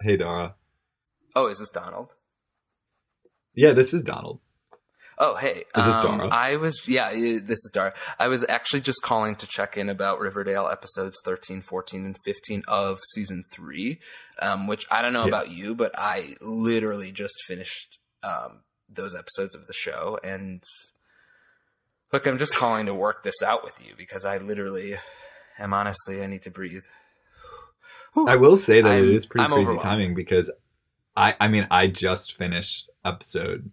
[0.00, 0.54] Hey, Dara.
[1.34, 2.14] Oh, is this Donald?
[3.54, 4.40] Yeah, this is Donald.
[5.18, 5.64] Oh, hey.
[5.74, 6.28] Is this um, Dara?
[6.30, 7.94] I was, yeah, this is Dara.
[8.18, 12.62] I was actually just calling to check in about Riverdale episodes 13, 14, and 15
[12.68, 13.98] of season three,
[14.40, 15.28] um, which I don't know Yeah.
[15.28, 20.18] about you, but I literally just finished um, those episodes of the show.
[20.22, 20.62] And
[22.12, 24.96] look, I'm just calling to work this out with you because I literally
[25.58, 26.84] am honestly, I need to breathe.
[28.26, 30.50] I will say that it I'm- is pretty I'm crazy timing because
[31.16, 33.70] I I mean I just finished episode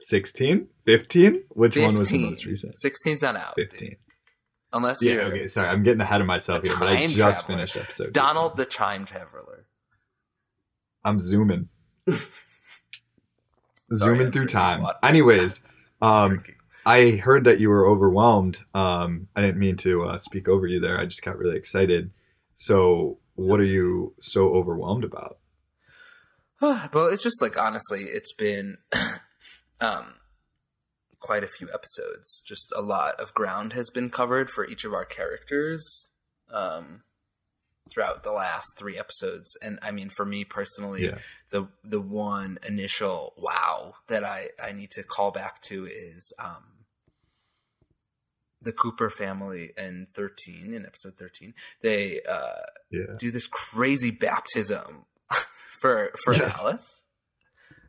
[0.00, 1.44] 16, 15?
[1.50, 2.74] Which one was the most recent?
[2.74, 3.54] 16's not out.
[3.56, 3.70] dude.
[3.70, 3.96] 15.
[4.72, 5.68] Unless Yeah, you're okay, sorry.
[5.68, 7.42] I'm getting ahead of myself here, but I just traveler.
[7.56, 8.12] finished episode.
[8.12, 8.64] Donald 15.
[8.64, 9.66] the Time Traveler.
[11.04, 11.68] I'm zooming.
[13.94, 14.84] Sorry, zooming I'm through time.
[15.02, 15.62] Anyways,
[16.02, 16.42] um
[16.86, 18.58] I heard that you were overwhelmed.
[18.74, 20.98] Um I didn't mean to uh, speak over you there.
[20.98, 22.10] I just got really excited.
[22.54, 25.38] So, what are you so overwhelmed about?
[26.60, 28.78] well, it's just like honestly, it's been
[29.80, 30.14] um
[31.20, 32.42] quite a few episodes.
[32.46, 36.10] Just a lot of ground has been covered for each of our characters
[36.52, 37.02] um
[37.92, 39.56] throughout the last 3 episodes.
[39.60, 41.18] And I mean for me personally, Yeah.
[41.50, 46.71] the the one initial wow that I I need to call back to is um
[48.62, 52.52] the Cooper family in 13 in episode 13 they uh
[52.90, 53.14] Yeah.
[53.18, 55.04] do this crazy baptism
[55.80, 56.60] for for Yes.
[56.60, 56.98] Alice.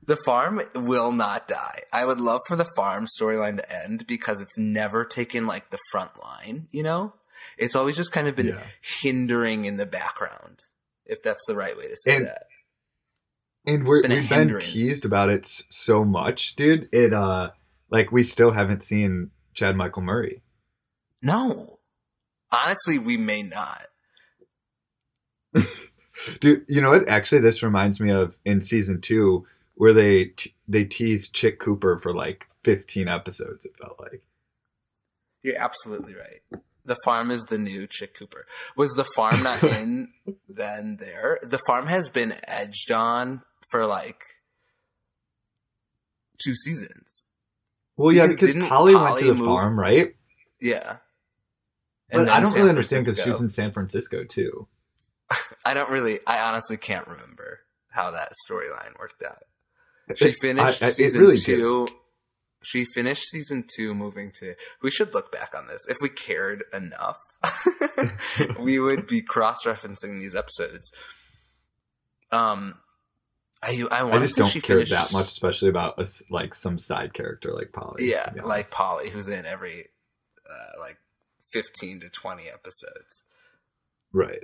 [0.05, 1.83] The farm will not die.
[1.93, 5.79] I would love for the farm storyline to end because it's never taken like the
[5.91, 7.13] front line, you know?
[7.57, 8.63] It's always just kind of been Yeah.
[9.01, 10.59] hindering in the background,
[11.05, 12.43] if that's the right way to say And- that.
[13.65, 16.89] And we're, been we've been teased about it so much, dude.
[16.91, 17.51] It uh
[17.89, 20.41] like we still haven't seen Chad Michael Murray.
[21.23, 21.79] No.
[22.51, 23.87] Honestly, we may not.
[26.39, 27.07] Dude, you know what?
[27.09, 31.97] Actually, this reminds me of in season two where they t- they teased Chic Cooper
[31.97, 33.65] for like 15 episodes.
[33.65, 34.21] It felt like.
[35.41, 36.61] You're absolutely right.
[36.85, 38.45] The farm is the new Chic Cooper.
[38.77, 40.09] Was the farm not in
[40.47, 41.39] then there?
[41.41, 43.41] The farm has been edged on
[43.71, 44.21] for like
[46.43, 47.25] two seasons.
[47.97, 50.15] Well, yeah, Because because didn't Polly went to the move- farm, right?
[50.61, 50.97] Yeah.
[52.11, 54.67] But I don't San really understand because she was in San Francisco too.
[55.65, 56.19] I don't really.
[56.27, 59.43] I honestly can't remember how that storyline worked out.
[60.15, 61.45] She finished I- season really did.
[61.45, 61.87] two.
[62.65, 64.55] She finished season two, moving to.
[64.81, 65.85] We should look back on this.
[65.89, 67.17] If we cared enough,
[68.59, 70.89] we would be cross-referencing these episodes.
[72.31, 72.75] Um,
[73.61, 76.77] I I I just don't she care finished, that much, especially about a like some
[76.77, 78.09] side character like Polly.
[78.09, 78.71] Yeah, like.
[78.71, 79.87] Polly, who's in every
[80.49, 80.97] uh, like
[81.53, 83.25] fifteen to twenty episodes.
[84.11, 84.43] right.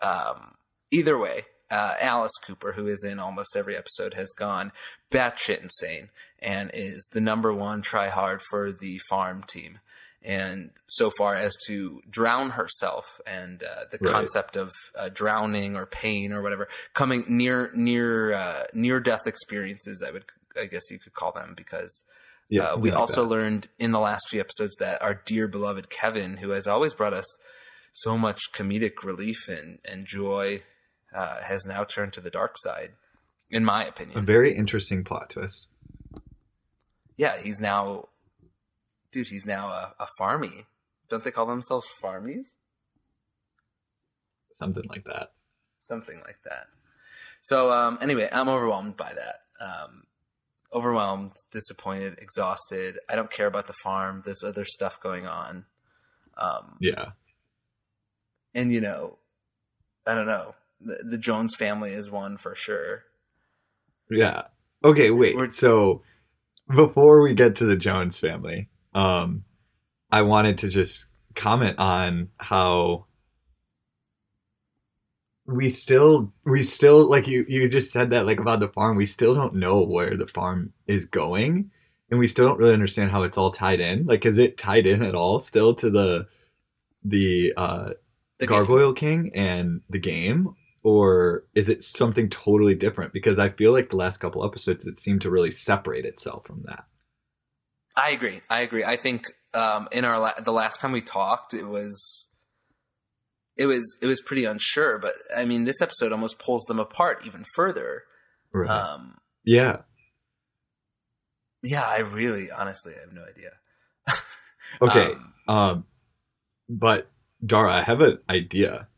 [0.00, 0.54] Um,
[0.90, 4.70] either way, uh, Alice Cooper, who is in almost every episode, has gone
[5.10, 6.10] batshit insane
[6.40, 9.78] and is the number one try hard for the farm team.
[10.22, 14.12] And so far as to drown herself and uh, the Right.
[14.12, 20.02] concept of uh, drowning or pain or whatever coming near near uh, near death experiences,
[20.06, 20.24] I would
[20.60, 22.04] I guess you could call them because
[22.48, 23.28] Yeah, uh, we also that.
[23.28, 27.14] learned in the last few episodes that our dear beloved Kevin, who has always brought
[27.14, 27.26] us
[27.92, 30.62] so much comedic relief and, and joy,
[31.14, 32.90] uh, has now turned to the dark side,
[33.50, 35.68] in my opinion, a very interesting plot twist.
[37.16, 38.08] Yeah, he's now,
[39.12, 40.66] dude, he's now a, a farmy.
[41.08, 42.54] Don't they call themselves farmies?
[44.52, 45.32] Something like that.
[45.80, 46.66] Something like that.
[47.42, 49.64] So, um, anyway, I'm overwhelmed by that.
[49.64, 50.04] Um,
[50.74, 52.98] overwhelmed, disappointed, exhausted.
[53.08, 54.22] I don't care about the farm.
[54.24, 55.66] There's other stuff going on.
[56.36, 57.12] Um, Yeah.
[58.54, 59.18] and you know,
[60.06, 60.54] I don't know.
[60.80, 63.04] The, the Jones family is one for sure.
[64.10, 64.42] Yeah.
[64.84, 65.36] Okay, wait.
[65.36, 66.02] We're- so
[66.74, 69.44] before we get to the Jones family, um
[70.10, 73.06] I wanted to just comment on how
[75.46, 79.06] we still we still like you you just said that like about the farm, we
[79.06, 81.70] still don't know where the farm is going
[82.10, 84.06] and we still don't really understand how it's all tied in.
[84.06, 86.26] Like is it tied in at all still to the
[87.04, 87.90] the uh
[88.38, 88.66] The game.
[88.66, 93.12] Gargoyle King and the game, or is it something totally different?
[93.12, 96.62] Because I feel like the last couple episodes it seemed to really separate itself from
[96.66, 96.84] that.
[97.96, 98.40] I agree.
[98.50, 98.84] I agree.
[98.84, 102.28] I think um, in our la- the last time we talked, it was
[103.56, 104.98] it was it was pretty unsure.
[104.98, 108.02] But I mean, this episode almost pulls them apart even further.
[108.52, 108.68] Right.
[108.70, 109.78] Um, yeah.
[111.62, 113.50] yeah, I really, honestly, I have no idea.
[114.82, 115.12] Okay.
[115.46, 115.84] Um, Um,
[116.68, 117.10] but
[117.44, 118.88] Dara, I have an idea.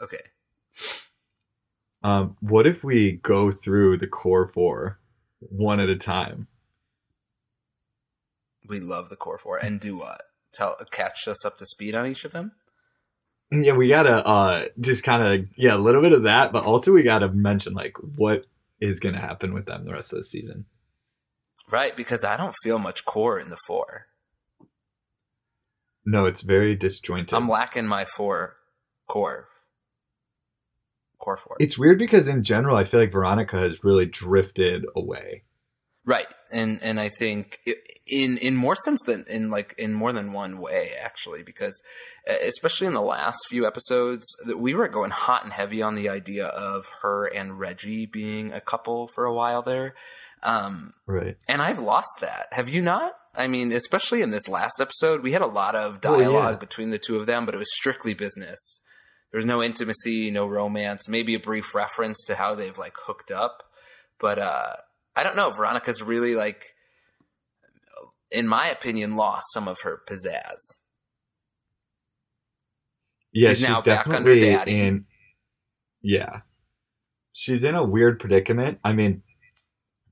[0.00, 0.20] okay.
[2.02, 4.98] Um, what if we go through the core four
[5.40, 6.48] one at a time?
[8.66, 10.22] We love the core four, and do what?
[10.52, 12.52] Tell catch us up to speed on each of them.
[13.62, 16.92] Yeah, we gotta uh just kind of yeah a little bit of that, but also
[16.92, 18.46] we gotta mention like what
[18.80, 20.66] is gonna happen with them the rest of the season.
[21.70, 24.06] Right, because I don't feel much core in the four.
[26.04, 27.32] No, it's very disjointed.
[27.32, 28.56] I'm lacking my four
[29.08, 29.48] core.
[31.18, 31.56] Core four.
[31.60, 35.44] It's weird because in general, I feel like Veronica has really drifted away.
[36.06, 37.60] Right, and and I think
[38.06, 41.82] in in more sense than in like in more than one way actually, because
[42.26, 46.10] especially in the last few episodes, that we were going hot and heavy on the
[46.10, 49.94] idea of her and Reggie being a couple for a while there.
[50.42, 52.48] Um, right, and I've lost that.
[52.52, 53.14] Have you not?
[53.34, 56.56] I mean, especially in this last episode, we had a lot of dialogue oh, yeah.
[56.56, 58.82] between the two of them, but it was strictly business.
[59.32, 63.32] There was no intimacy, no romance, maybe a brief reference to how they've like hooked
[63.32, 63.64] up,
[64.20, 64.74] but uh
[65.16, 65.50] I don't know.
[65.50, 66.74] Veronica's really like,
[68.30, 70.80] in my opinion, lost some of her pizzazz.
[73.32, 74.80] Yeah, she's, she's now back under daddy.
[74.80, 75.06] In,
[76.02, 76.40] yeah,
[77.32, 78.78] she's in a weird predicament.
[78.84, 79.22] I mean,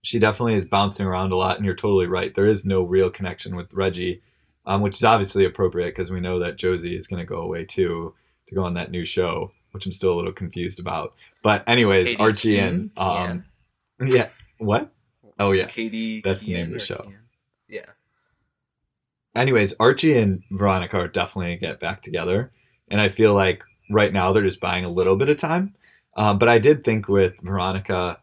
[0.03, 2.35] she definitely is bouncing around a lot, and you're totally right.
[2.35, 4.23] There is no real connection with Reggie,
[4.67, 7.65] um, which is obviously appropriate because we know that Josie is going to go away
[7.65, 8.15] too
[8.49, 11.15] to go on that new show, which I'm still a little confused about.
[11.43, 13.45] But anyways, Katie Archie and um,
[14.05, 14.29] yeah,
[14.63, 14.93] what?
[15.39, 16.21] Oh yeah, Katie.
[16.23, 17.13] That's the name of the show.
[17.69, 17.87] Yeah.
[19.35, 22.53] Anyways, Archie and Veronica are definitely gonna get back together,
[22.89, 25.75] and I feel like right now they're just buying a little bit of time.
[26.17, 28.19] Um, but I did think with Veronica,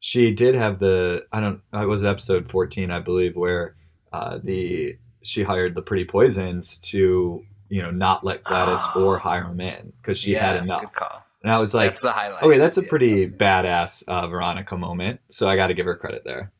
[0.00, 3.76] she did have the I don't it was episode fourteen I believe where
[4.12, 9.04] uh, the she hired the Pretty Poisons to you know not let Gladys oh.
[9.04, 11.23] or Hiram in because she yes, had enough.
[11.44, 12.42] And I was like, that's the highlight.
[12.42, 15.20] Okay, that's a pretty badass uh, Veronica moment.
[15.30, 16.52] So I got to give her credit there.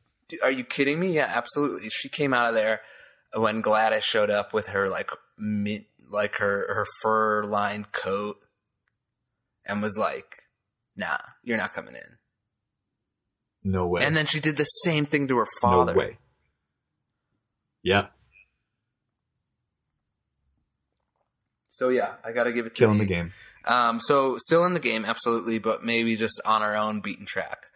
[0.42, 1.12] Are you kidding me?
[1.12, 1.88] Yeah, absolutely.
[1.88, 2.82] She came out of there
[3.34, 5.08] when Gladys showed up with her like
[6.10, 8.36] like her her fur lined coat
[9.64, 10.42] and was like,
[10.94, 12.18] "Nah, you're not coming in."
[13.64, 14.04] No way.
[14.04, 15.94] And then she did the same thing to her father.
[15.94, 16.18] No way.
[17.84, 18.12] Yep.
[21.70, 23.32] So yeah, I got to give it to killing the game.
[23.66, 27.66] Um, so still in the game, absolutely, but maybe just on our own beaten track.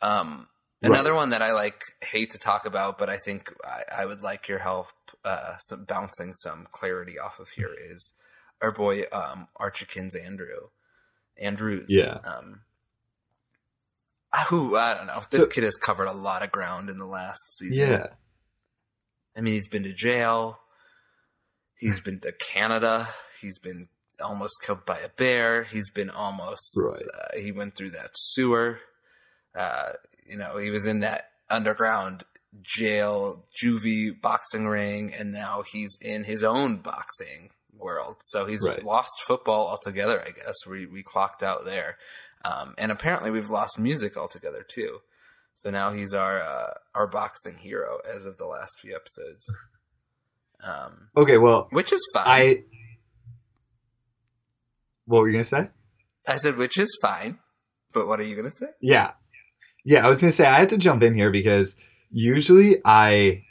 [0.00, 0.48] Um,
[0.82, 4.20] another one that I like hate to talk about, but I think I, I would
[4.20, 4.88] like your help,
[5.24, 8.12] uh, some bouncing some clarity off of here is
[8.62, 10.68] our boy um, Archiekins Andrew,
[11.38, 11.86] Andrews.
[11.88, 12.18] Yeah.
[12.24, 12.60] Um,
[14.48, 15.20] who I don't know.
[15.20, 17.90] This so, kid has covered a lot of ground in the last season.
[17.90, 18.06] Yeah.
[19.36, 20.58] I mean, he's been to jail.
[21.78, 23.08] He's been to Canada.
[23.40, 23.88] He's been
[24.22, 25.64] almost killed by a bear.
[25.64, 26.74] He's been almost.
[26.76, 27.02] Right.
[27.02, 28.80] Uh, he went through that sewer.
[29.54, 29.90] Uh,
[30.26, 32.24] you know, he was in that underground
[32.62, 38.16] jail, juvie boxing ring, and now he's in his own boxing world.
[38.22, 38.82] So he's right.
[38.82, 40.20] lost football altogether.
[40.20, 41.98] I guess we we clocked out there,
[42.44, 45.00] um, and apparently we've lost music altogether too.
[45.54, 49.44] So now he's our uh, our boxing hero as of the last few episodes.
[50.62, 52.24] Um, okay, well, which is fine.
[52.26, 52.64] I
[55.06, 55.68] what were you gonna say?
[56.26, 57.38] I said, which is fine,
[57.92, 58.66] but what are you gonna say?
[58.80, 59.12] Yeah,
[59.84, 60.04] yeah.
[60.04, 61.76] I was gonna say I had to jump in here because
[62.10, 63.44] usually I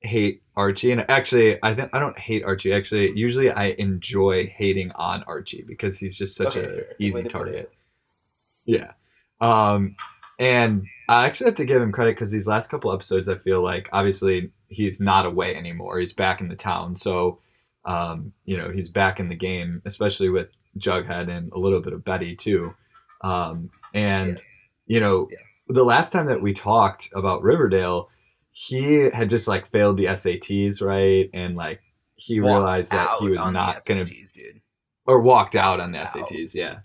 [0.00, 2.72] hate Archie, and actually, I think I don't hate Archie.
[2.72, 7.70] Actually, usually I enjoy hating on Archie because he's just such okay, an easy target.
[8.64, 8.92] Yeah.
[9.40, 9.96] Um,
[10.38, 13.62] and I actually have to give him credit because these last couple episodes, I feel
[13.62, 15.98] like obviously he's not away anymore.
[15.98, 17.40] He's back in the town, so
[17.84, 21.92] um, you know he's back in the game, especially with Jughead and a little bit
[21.92, 22.74] of Betty too.
[23.22, 24.58] Um, and yes.
[24.86, 25.38] you know, yeah.
[25.68, 28.10] the last time that we talked about Riverdale,
[28.52, 31.30] he had just like failed the SATs, right?
[31.32, 31.80] And like
[32.16, 34.60] he walked realized that he was not SATs, gonna dude.
[35.06, 36.08] or walked out on the out.
[36.08, 36.80] SATs, yeah.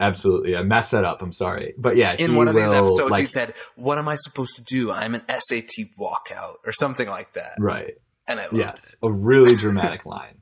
[0.00, 1.20] Absolutely, I messed that up.
[1.20, 2.16] I'm sorry, but yeah.
[2.18, 4.90] In one of will, these episodes, like, he said, "What am I supposed to do?
[4.90, 7.98] I'm an SAT walkout or something like that." Right.
[8.26, 9.06] And I yes, it.
[9.06, 10.39] a really dramatic line.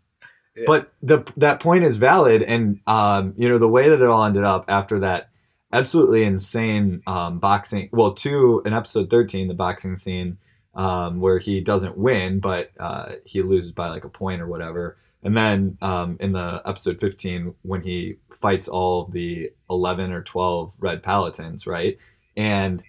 [0.67, 4.25] But the that point is valid, and um, you know the way that it all
[4.25, 5.31] ended up after that
[5.73, 7.89] absolutely insane um, boxing.
[7.93, 10.39] Well, two in episode thirteen, the boxing scene
[10.75, 14.97] um, where he doesn't win, but uh, he loses by like a point or whatever.
[15.23, 20.73] And then um, in the episode 15, when he fights all the 11 or 12
[20.79, 21.99] red paladins, right?
[22.37, 22.83] And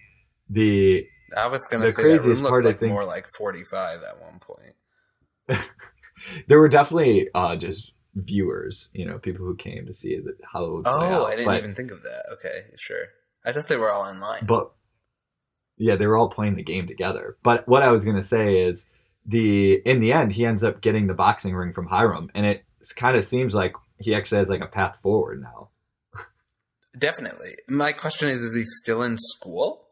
[0.48, 3.28] the I was going to say craziest that room part, like I think, more like
[3.28, 4.74] 45 at one point.
[6.48, 10.82] there were definitely uh, just viewers, you know, people who came to see the, how.
[10.84, 12.24] oh, I didn't but, even think of that.
[12.34, 13.06] Okay, sure.
[13.44, 14.46] I thought they were all online.
[14.46, 14.72] But
[15.76, 17.36] yeah, they were all playing the game together.
[17.42, 18.86] But what I was gonna say is
[19.24, 22.64] the in the end he ends up getting the boxing ring from Hiram, and it
[22.96, 25.68] kind of seems like he actually has like a path forward now.
[26.98, 27.56] Definitely.
[27.68, 29.86] My question is: Is he still in school?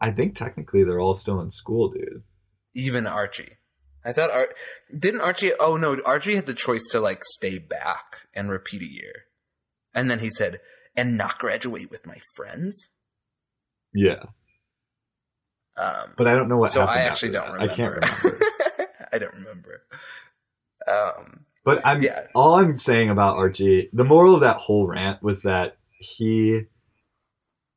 [0.00, 2.24] I think technically they're all still in school, dude.
[2.74, 3.58] Even Archie.
[4.04, 4.54] I thought Ar-
[4.96, 5.52] didn't Archie.
[5.58, 9.24] Oh no, Archie had the choice to like stay back and repeat a year,
[9.94, 10.60] and then he said,
[10.96, 12.90] "And not graduate with my friends."
[13.94, 14.24] Yeah,
[15.76, 16.72] Um, but I don't know what.
[16.72, 17.52] so I actually don't that.
[17.54, 17.72] remember.
[17.72, 18.40] I can't remember.
[19.12, 19.82] I don't remember.
[20.88, 22.26] Um, But I'm Yeah.
[22.34, 23.88] all I'm saying about Archie.
[23.92, 26.64] The moral of that whole rant was that he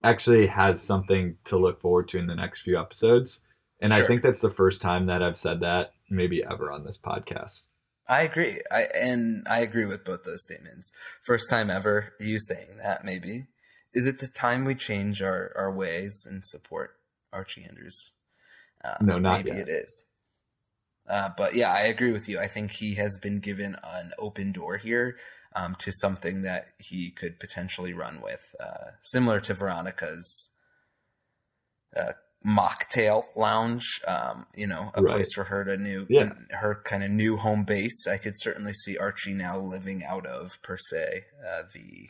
[0.03, 3.41] actually has something to look forward to in the next few episodes,
[3.81, 6.97] and I think that's the first time that I've said that maybe ever on this
[6.97, 7.63] podcast.
[8.07, 8.61] I agree.
[8.71, 10.91] I and I agree with both those statements.
[11.25, 13.47] First time ever you saying that maybe.
[13.93, 16.91] Is it the time we change our, our ways and support
[17.33, 18.11] Archie Andrews?
[18.83, 19.67] Uh, No, not maybe yet.
[19.67, 20.05] it is.
[21.09, 22.37] Uh, but yeah, I agree with you.
[22.39, 25.15] I think he has been given an open door here
[25.55, 30.51] um, to something that he could potentially run with, uh, similar to Veronica's
[31.95, 32.13] uh,
[32.47, 33.99] mocktail lounge.
[34.07, 35.11] Um, you know, a Right.
[35.13, 36.33] place for her to new, Yeah.
[36.51, 38.07] her kind of new home base.
[38.07, 42.09] I could certainly see Archie now living out of per se uh, the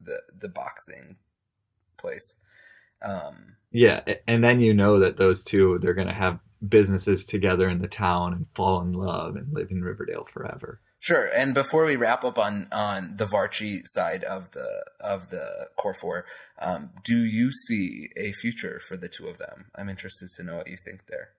[0.00, 1.16] the the boxing
[1.96, 2.34] place.
[3.02, 7.80] Um, Yeah, and then you know that those two they're gonna have businesses together in
[7.80, 10.80] the town and fall in love and live in Riverdale forever.
[11.00, 11.26] Sure.
[11.26, 15.94] And before we wrap up on on the Varchie side of the of the core
[15.94, 16.24] four,
[16.60, 19.66] um, do you see a future for the two of them?
[19.76, 21.30] I'm interested to know what you think there.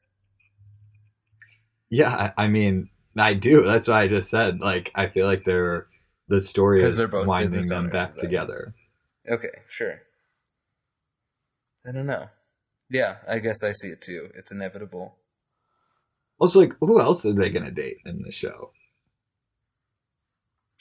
[1.89, 3.63] Yeah, I, I mean, I do.
[3.63, 4.61] That's why I just said.
[4.61, 5.87] Like, I feel like they're
[6.29, 8.73] the story is they're both winding them owners, back together.
[9.29, 10.01] Okay, sure.
[11.85, 12.29] I don't know.
[12.89, 14.29] Yeah, I guess I see it too.
[14.35, 15.15] It's inevitable.
[16.39, 18.71] Also, like, who else are they gonna date in the show?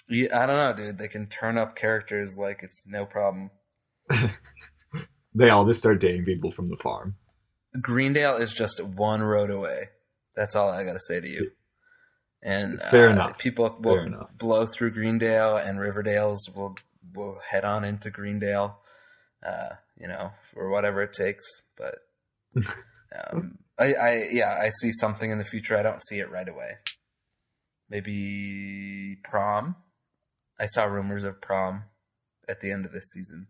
[0.08, 0.98] Yeah, I don't know, dude.
[0.98, 3.50] They can turn up characters like it's no problem.
[5.34, 7.14] They all just start dating people from the farm.
[7.80, 9.90] Greendale is just one road away.
[10.34, 11.52] That's all I got to say to you.
[12.42, 13.38] And Fair uh, enough.
[13.38, 14.30] People will Fair enough.
[14.36, 16.76] blow through Greendale, and Riverdale's will
[17.14, 18.80] will head on into Greendale.
[19.46, 21.44] Uh, you know, for whatever it takes.
[21.76, 21.96] But
[23.32, 25.76] um, I, I, yeah, I see something in the future.
[25.76, 26.78] I don't see it right away.
[27.88, 29.76] Maybe prom.
[30.60, 31.84] I saw rumors of prom
[32.48, 33.46] at the end of this season.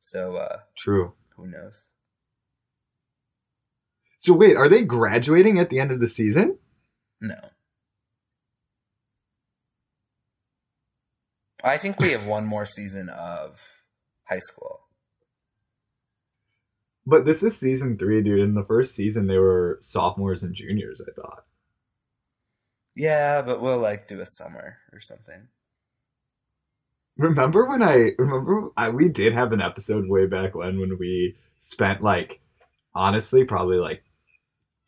[0.00, 1.14] So uh, True.
[1.36, 1.90] who knows?
[4.18, 6.58] So wait, are they graduating at the end of the season?
[7.20, 7.36] No.
[11.62, 13.58] I think we have one more season of
[14.24, 14.80] high school.
[17.06, 18.40] But this is season three, dude.
[18.40, 21.00] In the first season, they were sophomores and juniors.
[21.00, 21.44] I thought.
[22.94, 25.48] Yeah, but we'll like do a summer or something.
[27.18, 31.36] Remember when I remember I, we did have an episode way back when when we
[31.60, 32.40] spent like
[32.94, 34.02] honestly probably like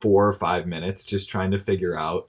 [0.01, 2.29] four or five minutes just trying to figure out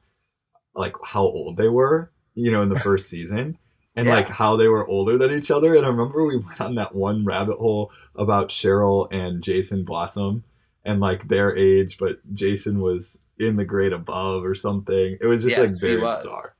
[0.75, 3.57] like how old they were, you know, in the first season.
[3.95, 4.15] And Yeah.
[4.15, 5.75] like how they were older than each other.
[5.75, 10.43] And I remember we went on that one rabbit hole about Cheryl and Jason Blossom
[10.85, 15.17] and like their age, but Jason was in the grade above or something.
[15.19, 16.55] It was just Yes, like very bizarre.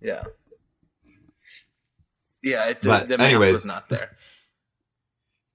[0.00, 0.24] Yeah.
[2.46, 3.52] Yeah, it, the, But the anyways.
[3.52, 4.10] was not there.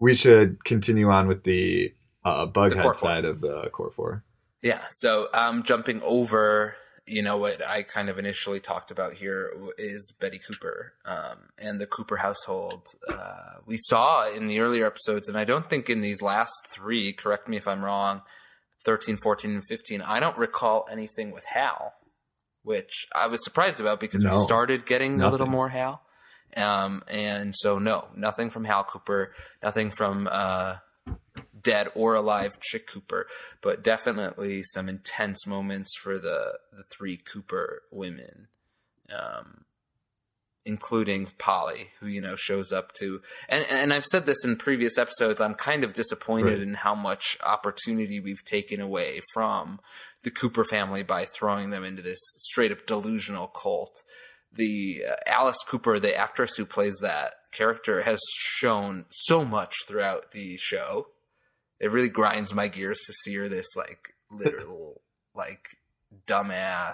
[0.03, 1.93] We should continue on with the
[2.25, 4.23] uh, The core bughead side of the core four.
[4.63, 6.73] Yeah, so um, jumping over,
[7.05, 11.79] you know, what I kind of initially talked about here is Betty Cooper um, and
[11.79, 12.87] the Cooper household.
[13.07, 17.13] Uh, we saw in the earlier episodes, and I don't think in these last three,
[17.13, 18.23] correct me if I'm wrong,
[18.85, 21.93] 13, 14, and 15, I don't recall anything with Hal,
[22.63, 26.01] which I was surprised about because we started getting a little more Hal.
[26.57, 30.77] Um, and so, no, nothing from Hal Cooper, nothing from uh,
[31.61, 33.27] dead or alive Chic Cooper,
[33.61, 38.47] but definitely some intense moments for the the three Cooper women,
[39.15, 39.65] um,
[40.65, 43.21] including Polly, who you know shows up to.
[43.49, 45.41] And and I've said this in previous episodes.
[45.41, 46.67] I'm kind of disappointed Right.
[46.67, 49.79] in how much opportunity we've taken away from
[50.23, 54.03] the Cooper family by throwing them into this straight up delusional cult.
[54.53, 60.31] The uh, Alice Cooper, the actress who plays that character, has shown so much throughout
[60.31, 61.07] the show
[61.81, 65.01] it really grinds my gears to see her this like literal
[65.35, 65.65] like
[66.27, 66.93] dumbass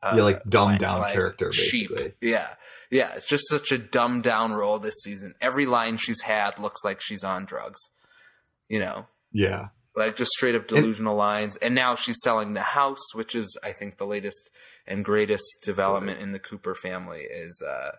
[0.00, 2.12] uh, yeah, like dumbed down like character basically.
[2.20, 2.50] Yeah,
[2.88, 3.14] yeah.
[3.16, 5.34] It's just such a dumbed down role this season.
[5.40, 7.80] Every line she's had looks like she's on drugs.
[8.68, 9.68] You know, Yeah.
[9.96, 11.56] Like just straight up delusional lines.
[11.56, 14.50] And now she's selling the house, which is, I think, the latest
[14.86, 17.22] and greatest development in the Cooper family.
[17.22, 17.90] Is uh,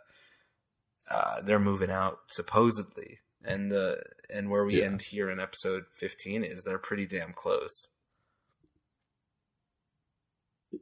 [1.12, 4.86] uh, they're moving out supposedly, and the and where we Yeah.
[4.86, 7.90] end here in episode fifteen is they're pretty damn close.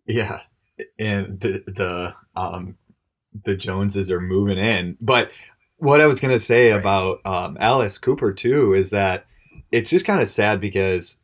[0.05, 0.41] Yeah,
[0.99, 2.77] and the the um
[3.45, 4.97] the Joneses are moving in.
[4.99, 5.31] But
[5.77, 6.79] what I was gonna say Right.
[6.79, 9.25] about um, Alice Cooper too is that
[9.71, 11.19] it's just kind of sad because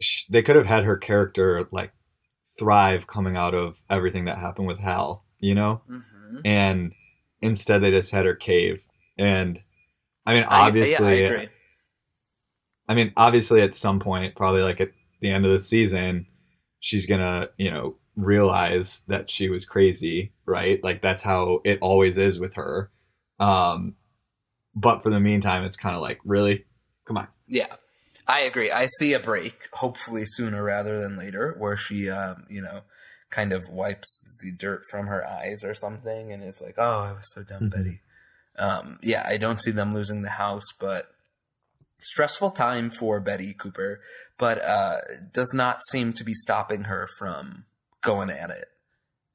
[0.00, 1.92] sh- they could have had her character like
[2.58, 6.38] thrive coming out of everything that happened with Hal, you know, Mm-hmm.
[6.44, 6.92] and
[7.40, 8.80] instead they just had her cave.
[9.16, 9.60] And
[10.26, 11.48] I mean, I, obviously, yeah, I agree.
[12.88, 14.90] I mean, obviously, at some point, probably like at
[15.20, 16.26] the end of the season,
[16.80, 20.82] she's gonna, you know, realize that she was crazy, right?
[20.82, 22.90] Like that's how it always is with her.
[23.38, 23.94] Um,
[24.74, 26.64] but for the meantime, it's kind of like, really,
[27.08, 27.74] come on, Yeah,
[28.26, 28.70] I agree.
[28.70, 32.82] I see a break, hopefully sooner rather than later, where she, um, you know,
[33.30, 37.12] kind of wipes the dirt from her eyes or something, and it's like, "Oh, I
[37.12, 37.70] was so dumb, Mhm.
[37.70, 38.00] Betty."
[38.56, 41.14] Um, yeah, I don't see them losing the house, but
[41.98, 44.00] stressful time for Betty Cooper,
[44.38, 44.98] but uh,
[45.32, 47.64] does not seem to be stopping her from
[48.02, 48.68] going at it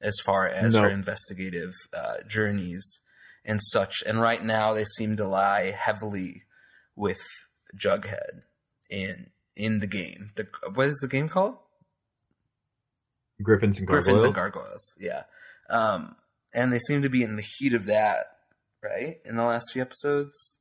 [0.00, 0.82] as far as No.
[0.82, 3.02] her investigative uh, journeys
[3.44, 4.02] and such.
[4.06, 6.44] And right now, they seem to lie heavily
[6.96, 7.20] with
[7.76, 8.42] Jughead
[8.90, 10.30] in in the game.
[10.36, 11.56] The what is the game called?
[13.42, 14.04] Griffins and Gargoyles.
[14.04, 14.94] Griffins and Gargoyles.
[14.98, 15.22] Yeah,
[15.70, 16.16] um,
[16.52, 18.26] and they seem to be in the heat of that,
[18.82, 19.16] right?
[19.24, 20.60] In the last few episodes,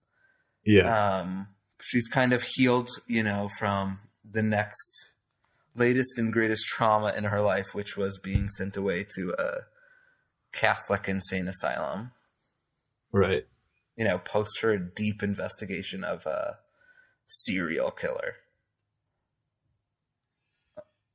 [0.65, 1.47] yeah, um,
[1.81, 5.15] she's kind of healed, you know, from the next
[5.75, 9.63] latest and greatest trauma in her life, which was being sent away to a
[10.51, 12.11] Catholic insane asylum.
[13.11, 13.45] right.
[13.95, 16.57] You know, post her deep investigation of a
[17.33, 18.35] serial killer.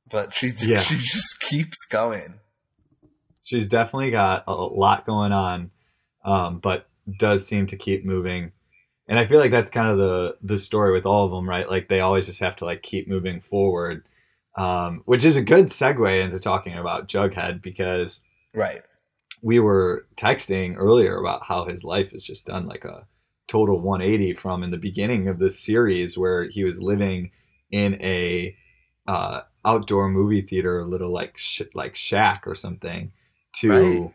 [0.09, 0.79] But she Yeah.
[0.79, 2.39] she just keeps going.
[3.43, 5.71] She's definitely got a lot going on,
[6.25, 6.87] um, but
[7.19, 8.51] does seem to keep moving.
[9.07, 11.69] And I feel like that's kind of the the story with all of them, right?
[11.69, 14.03] Like they always just have to like keep moving forward,
[14.57, 18.21] um, which is a good segue into talking about Jughead because
[18.53, 18.81] Right.
[19.41, 23.07] we were texting earlier about how his life is just done like a
[23.49, 27.31] total 180 from in the beginning of this series where he was living
[27.71, 28.55] in a
[29.07, 33.11] uh, outdoor movie theater, a little like sh- like shack or something,
[33.55, 34.13] to Right.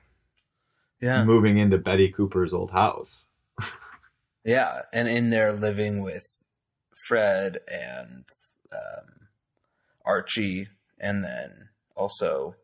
[1.03, 1.25] Yeah.
[1.25, 3.27] moving into Betty Cooper's old house.
[4.45, 6.25] Yeah, and in there living with
[7.09, 8.25] Fred and
[8.73, 9.29] um,
[10.05, 10.67] Archie,
[11.01, 12.55] and then also,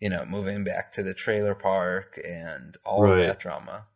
[0.00, 3.20] you know, moving back to the trailer park and all Right.
[3.20, 3.86] of that drama.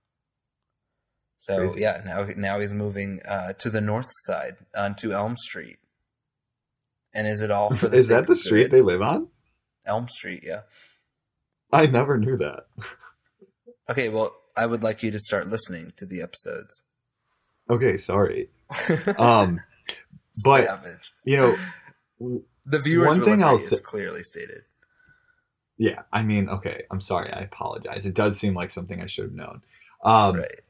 [1.42, 1.80] So Crazy.
[1.80, 5.78] yeah, now now he's moving uh, to the north side onto Elm Street.
[7.12, 9.26] And is it all for the Is that the street they live on?
[9.84, 10.60] Elm Street, yeah.
[11.72, 12.66] I never knew that.
[13.90, 16.84] Okay, well, I would like you to start listening to the episodes.
[17.68, 18.48] Okay, sorry.
[19.18, 19.60] Um,
[20.44, 21.12] but- Savage.
[21.24, 21.58] you know,
[22.64, 24.62] The viewers One thing I'll say- clearly stated.
[25.76, 27.32] yeah, I mean, okay, I'm sorry.
[27.32, 28.06] I apologize.
[28.06, 29.62] It does seem like something I should have known.
[30.04, 30.60] Um, right.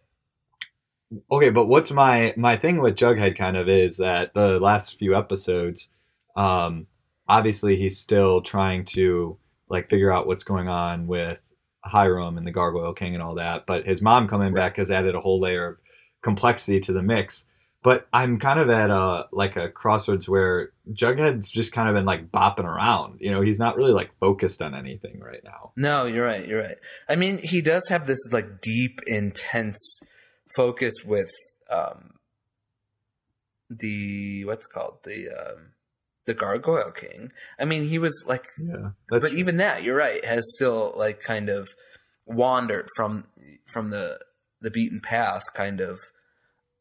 [1.30, 5.14] Okay but what's my my thing with jughead kind of is that the last few
[5.14, 5.90] episodes
[6.36, 6.86] um
[7.28, 9.36] obviously he's still trying to
[9.68, 11.38] like figure out what's going on with
[11.84, 15.14] hiram and the gargoyle king and all that but his mom coming back has added
[15.14, 15.76] a whole layer of
[16.22, 17.46] complexity to the mix
[17.82, 22.04] but i'm kind of at a like a crossroads where jughead's just kind of been
[22.04, 26.04] like bopping around you know he's not really like focused on anything right now No,
[26.04, 26.46] you're right.
[26.46, 26.76] You're right.
[27.08, 30.00] I mean, he does have this like deep, intense
[30.56, 31.30] focus with
[31.70, 32.14] um
[33.70, 35.72] the what's it called the um
[36.26, 37.30] the Gargoyle King.
[37.58, 41.48] I mean, he was like, yeah but even that, you're right, has still like kind
[41.48, 41.68] of
[42.26, 43.24] wandered from
[43.72, 44.18] from the
[44.60, 45.44] the beaten path.
[45.54, 45.98] Kind of.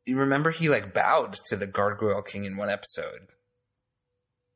[0.05, 3.27] You remember he like bowed to the Gargoyle King in one episode.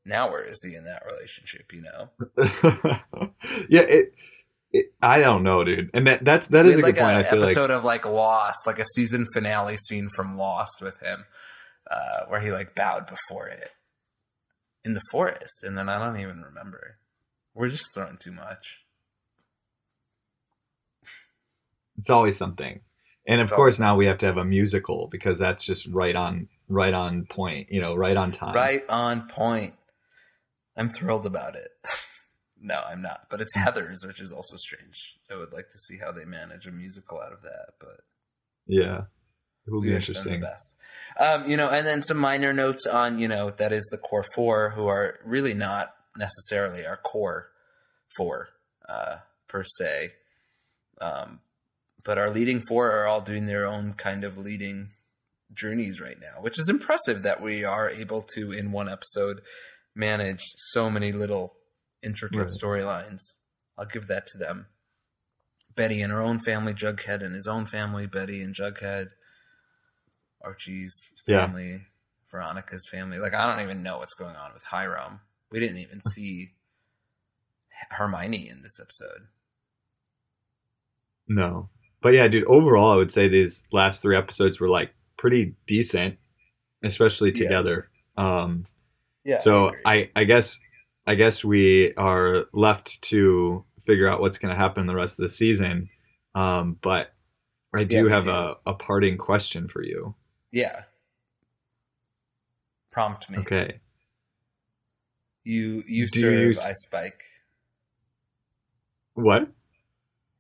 [0.04, 1.72] Now where is he in that relationship?
[1.72, 2.10] You know.
[3.70, 4.14] yeah, it,
[4.76, 4.94] it.
[5.02, 5.90] I don't know, dude.
[5.94, 7.18] And that that's that is a had, good point.
[7.18, 10.82] I feel like an episode of like Lost, like a season finale scene from Lost
[10.82, 11.26] with him,
[11.90, 13.72] uh, where he like bowed before it
[14.84, 16.98] in the forest, and then I don't even remember.
[17.54, 18.82] We're just throwing too much.
[21.98, 22.82] it's always something.
[23.28, 26.16] And of It's course, now we have to have a musical because that's just right
[26.16, 27.68] on right on point.
[27.72, 28.54] You know, right on time.
[28.56, 29.74] Right on point.
[30.78, 31.70] I'm thrilled about it.
[32.66, 33.28] No, I'm not.
[33.30, 35.20] But it's Heathers, which is also strange.
[35.32, 38.02] I would like to see how they manage a musical out of that, but
[38.66, 39.04] Yeah.
[39.68, 40.34] It will be interesting.
[40.34, 40.78] the best.
[41.20, 44.26] Um, you know, and then some minor notes on, you know, that is the core
[44.36, 47.50] four who are really not necessarily our core
[48.16, 48.50] four,
[48.88, 50.10] uh, per se.
[51.02, 51.40] Um,
[52.04, 54.90] but our leading four are all doing their own kind of leading
[55.54, 59.42] journeys right now, which is impressive that we are able to, in one episode,
[59.96, 61.56] manage so many little
[62.06, 62.48] intricate Right.
[62.48, 63.38] storylines.
[63.78, 64.68] I'll give that to them.
[65.76, 69.08] Betty and her own family, Jughead and his own family, Betty and Jughead,
[70.42, 71.46] Archie's Yeah.
[71.48, 71.88] family,
[72.32, 73.18] Veronica's family.
[73.18, 75.22] Like I don't even know what's going on with Hiram.
[75.52, 76.52] We didn't even see
[77.92, 79.28] Hermione in this episode.
[81.28, 81.70] No.
[82.02, 86.18] But yeah, dude, overall I would say these last three episodes were like pretty decent,
[86.84, 87.44] especially Yeah.
[87.44, 87.90] together.
[88.18, 88.68] Um
[89.24, 89.38] Yeah.
[89.38, 89.82] so agree.
[89.86, 90.60] I, I guess
[91.08, 95.30] I guess we are left to figure out what's gonna happen the rest of the
[95.30, 95.90] season.
[96.34, 97.14] Um but
[97.76, 98.30] I do we have do.
[98.32, 100.16] a, a parting question for you.
[100.52, 100.84] yeah.
[102.92, 103.40] Prompt me.
[103.40, 103.80] Okay.
[105.44, 107.22] You you Do serve you s- I Spike.
[109.16, 109.50] What?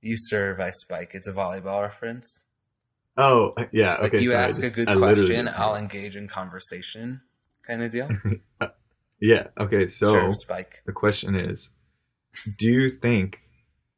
[0.01, 1.11] You serve I Spike.
[1.13, 2.45] It's a volleyball reference.
[3.17, 4.21] Oh yeah, Like okay.
[4.23, 7.21] you sorry, ask just- a good I question, I'll engage in conversation,
[7.65, 8.09] kind of deal.
[9.19, 10.81] Yeah, okay, so Spike.
[10.85, 11.71] the question is
[12.57, 13.39] do you think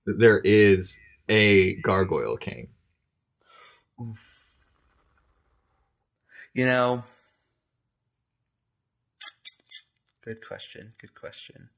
[0.06, 2.70] that there is a gargoyle king?
[6.54, 7.04] You know,
[10.24, 10.94] good question.
[11.00, 11.70] Good question.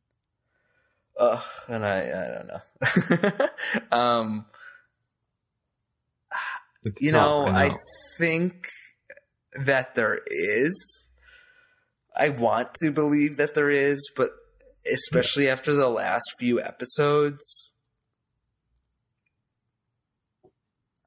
[1.19, 3.47] Ugh, and I I don't know.
[3.97, 4.45] um,
[6.83, 7.75] It's you tough, know, I, know.
[8.17, 8.69] think
[9.53, 11.08] that there is.
[12.17, 14.29] I want to believe that there is, but
[14.91, 17.73] especially after the last few episodes,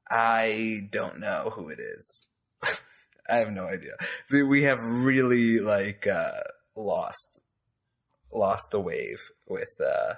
[0.09, 2.27] I don't know who it is.
[3.29, 3.93] I have no idea.
[4.31, 6.41] We- We have really like uh,
[6.75, 7.41] lost
[8.31, 10.15] lost the wave with uh,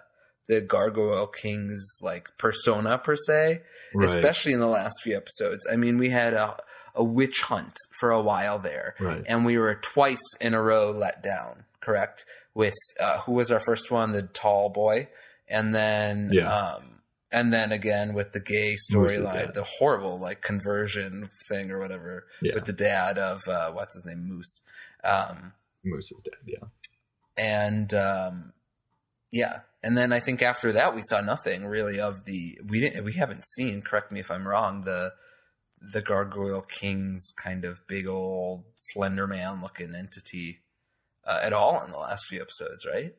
[0.48, 3.62] the Gargoyle King's like persona per se
[3.94, 5.68] right, especially in the last few episodes.
[5.72, 6.58] I mean, we had a,
[6.96, 9.24] a witch hunt for a while there, right.
[9.28, 11.66] and we were twice in a row let down.
[11.82, 12.26] Correct?
[12.54, 14.12] With uh, who was our first one?
[14.12, 15.08] The tall boy,
[15.48, 16.52] and then Yeah.
[16.52, 22.26] um, and then again with the gay storyline, the horrible like conversion thing or whatever
[22.42, 24.62] Yeah, with the dad of uh, what's his name, Moose.
[25.04, 25.54] Um,
[25.84, 26.40] Moose is dead.
[26.46, 26.68] Yeah,
[27.38, 28.54] and um,
[29.32, 33.04] yeah, and then I think after that we saw nothing really of the we didn't
[33.04, 33.82] we haven't seen.
[33.82, 34.82] Correct me if I'm wrong.
[34.86, 35.12] The
[35.92, 40.62] the Gargoyle King's kind of big old Slender Man looking entity
[41.26, 43.16] uh, at all in the last few episodes, right?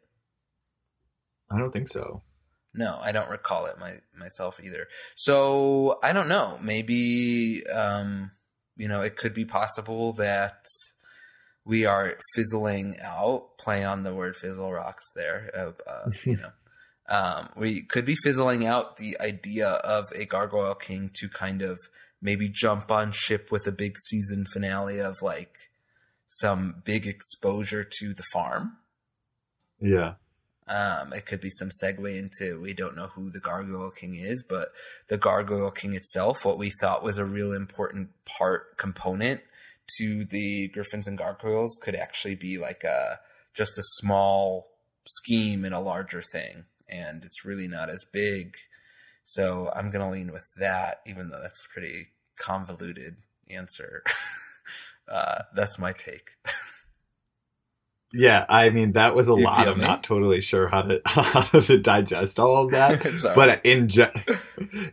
[1.51, 2.23] I don't think so.
[2.75, 4.89] No, I don't recall it my, myself either.
[5.15, 6.59] So I don't know.
[6.61, 8.33] Maybe um,
[8.77, 10.67] you know it could be possible that
[11.65, 13.59] we are fizzling out.
[13.59, 15.51] Play on the word fizzle rocks there.
[15.57, 16.51] Uh, uh, you know,
[17.09, 21.79] um, we could be fizzling out the idea of a gargoyle king to kind of
[22.27, 25.55] maybe jump on ship with a big season finale of like
[26.27, 28.79] some big exposure to the farm.
[29.81, 30.15] Yeah,
[30.67, 34.43] Um, it could be some segue into we don't know who the Gargoyle King is,
[34.43, 34.69] but
[35.09, 39.43] the Gargoyle King itself, what we thought was a real important part component
[39.99, 43.21] to the Griffins and Gargoyles, could actually be like a
[43.55, 44.67] just a small
[45.07, 48.57] scheme in a larger thing, and it's really not as big.
[49.23, 53.17] So I'm gonna lean with that, even though that's pretty convoluted
[53.51, 54.03] answer.
[55.11, 56.31] uh, that's my take.
[58.13, 58.45] yeah.
[58.49, 59.69] I mean, that was a You lot.
[59.69, 59.85] I'm me?
[59.85, 63.03] not totally sure how to how to digest all of that.
[63.35, 63.99] But in ge-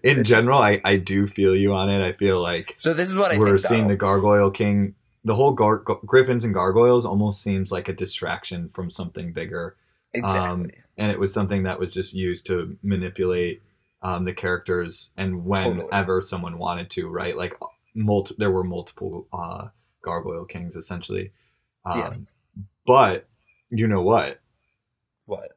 [0.04, 2.04] in It's general, I I do feel you on it.
[2.04, 3.60] I feel like so this is what I we're think.
[3.68, 3.90] seeing though.
[3.90, 4.96] the Gargoyle King.
[5.26, 9.78] The whole gar- Gar- Griffins and Gargoyles almost seems like a distraction from something bigger.
[10.14, 10.42] exactly.
[10.66, 13.62] um, and it was something that was just used to manipulate
[14.04, 17.54] um, the characters and whenever someone wanted to right like
[17.96, 19.70] multi- there were multiple uh,
[20.04, 21.32] gargoyle kings essentially
[21.86, 22.34] um, yes.
[22.86, 23.26] but
[23.70, 24.40] you know what
[25.26, 25.50] What?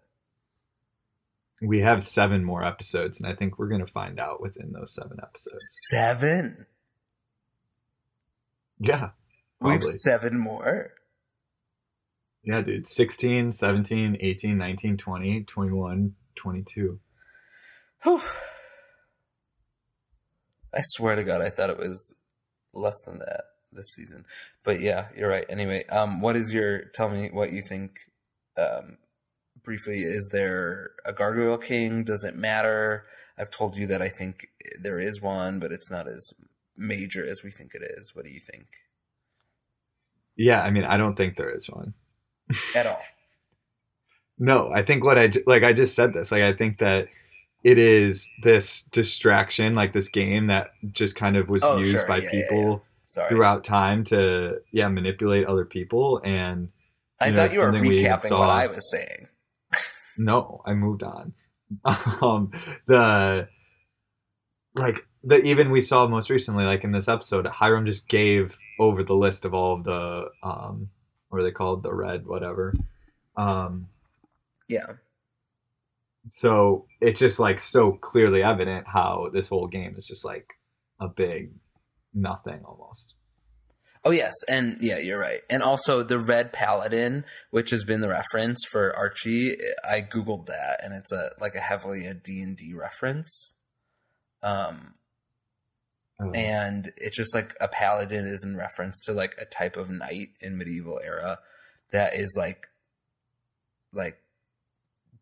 [1.61, 4.95] we have seven more episodes and i think we're going to find out within those
[4.95, 6.67] seven episodes Seven.
[8.79, 9.11] yeah
[9.61, 10.93] We have seven more.
[12.45, 17.01] yeah dude 16 17 18 19 20 21 22
[18.07, 18.21] Whew.
[20.73, 22.15] I swear to God, I thought it was
[22.73, 23.43] less than that
[23.73, 24.25] this season.
[24.63, 25.45] But yeah, you're right.
[25.49, 26.85] Anyway, um, what is your?
[26.95, 27.99] Tell me what you think.
[28.57, 28.99] Um,
[29.65, 32.05] briefly, is there a Gargoyle King?
[32.05, 33.07] Does it matter?
[33.37, 34.47] I've told you that I think
[34.81, 36.33] there is one, but it's not as
[36.77, 38.15] major as we think it is.
[38.15, 38.67] What do you think?
[40.37, 41.95] Yeah, I mean, I don't think there is one
[42.75, 43.03] at all.
[44.39, 46.31] No, I think what I like I just said this.
[46.31, 47.09] Like I think that
[47.67, 52.07] it is this distraction, like this game that just kind of was oh, used sure.
[52.07, 53.29] by yeah, people yeah, yeah.
[53.29, 56.21] throughout time to yeah manipulate other people.
[56.25, 56.69] And
[57.21, 59.27] I know, thought you were recapping we what I was saying.
[60.17, 61.35] no, I moved on.
[62.23, 62.53] um,
[62.87, 63.49] the
[64.77, 69.03] like the even we saw most recently, like in this episode, Hiram just gave over
[69.03, 70.91] the list of all of the um,
[71.31, 72.73] what are they called, the red whatever.
[73.37, 73.89] Um,
[74.69, 74.87] yeah.
[76.31, 80.47] So it's just like so clearly evident how this whole game is just like
[81.01, 81.53] a big
[82.13, 83.15] nothing almost.
[84.05, 85.41] Oh yes, and yeah, you're right.
[85.51, 90.79] And also the red paladin, which has been the reference for Archie, I googled that,
[90.83, 93.57] and it's a like a heavily a D and D reference.
[94.43, 94.95] Um,
[96.21, 96.31] oh.
[96.31, 100.29] and it's just like a paladin is in reference to like a type of knight
[100.41, 101.39] in medieval era
[101.91, 102.69] that is like
[103.93, 104.19] like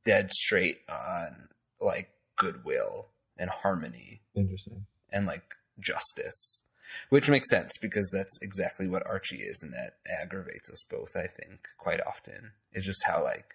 [0.04, 1.48] dead straight on
[1.80, 4.22] like goodwill and harmony.
[4.34, 4.86] Interesting.
[5.12, 6.64] And like justice.
[7.08, 11.26] Which makes sense because that's exactly what Archie is and that aggravates us both, I
[11.26, 12.52] think, quite often.
[12.72, 13.54] It's just how like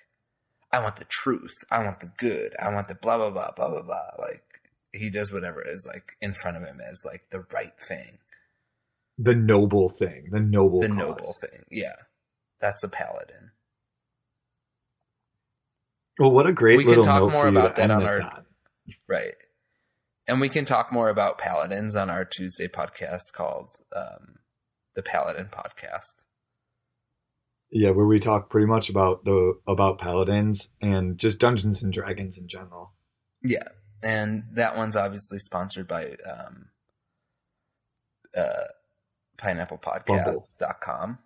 [0.71, 3.69] I want the truth, I want the good, I want the blah blah blah blah
[3.69, 4.09] blah blah.
[4.17, 4.61] Like
[4.93, 8.17] he does whatever is like in front of him as like the right thing.
[9.17, 10.29] The noble thing.
[10.31, 10.97] The noble The cause.
[10.97, 11.95] noble thing, yeah.
[12.59, 13.51] That's a paladin.
[16.19, 18.45] Well, what a great we can talk more about that on our on.
[19.07, 19.35] right,
[20.27, 24.39] and we can talk more about paladins on our Tuesday podcast called um,
[24.95, 26.25] the Paladin Podcast.
[27.71, 32.37] Yeah, where we talk pretty much about the about paladins and just Dungeons and Dragons
[32.37, 32.91] in general.
[33.41, 33.69] Yeah,
[34.03, 36.67] and that one's obviously sponsored by um,
[38.37, 38.67] uh,
[39.37, 41.19] pineapplepodcast.com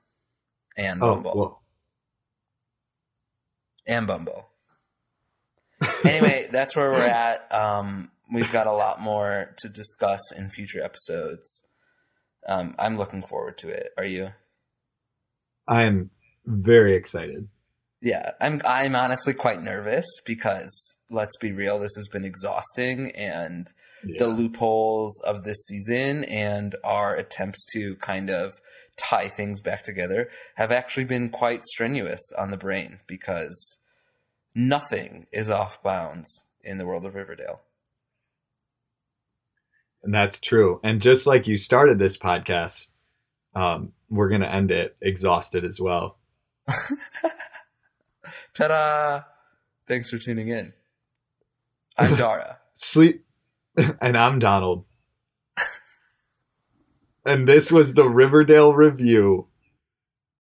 [0.78, 1.32] and oh, Bumble.
[1.36, 1.60] Oh,
[3.88, 4.53] and Bumble
[6.06, 7.52] anyway, that's where we're at.
[7.52, 11.66] Um, we've got a lot more to discuss in future episodes.
[12.48, 13.90] Um, I'm looking forward to it.
[13.98, 14.30] Are you?
[15.68, 16.10] I'm
[16.46, 17.48] very excited.
[18.02, 18.62] Yeah, I'm.
[18.66, 23.68] I'm honestly quite nervous because let's be real, this has been exhausting, and
[24.04, 24.16] yeah.
[24.18, 28.60] the loopholes of this season and our attempts to kind of
[28.98, 33.80] tie things back together have actually been quite strenuous on the brain because
[34.56, 37.62] nothing is off bounds in the world of Riverdale.
[40.04, 40.80] And that's true.
[40.84, 42.90] And just like you started this podcast,
[43.56, 46.18] um, we're going to end it exhausted as well.
[48.54, 49.22] Ta da!
[49.88, 50.74] Thanks for tuning in.
[51.98, 52.60] I'm Dara.
[52.74, 53.26] Sleep.
[54.00, 54.86] And I'm Donald.
[57.26, 59.48] and this was the Riverdale Review.